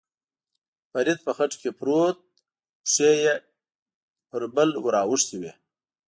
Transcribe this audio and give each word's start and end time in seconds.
فرید 0.91 1.19
په 1.25 1.31
خټو 1.37 1.57
کې 1.61 1.69
پروت، 1.79 2.17
پښې 2.85 3.09
یې 3.23 3.35
پر 4.29 4.43
پل 4.53 4.69
ور 4.83 4.95
اوښتې 5.03 5.35
وې. 5.41 5.51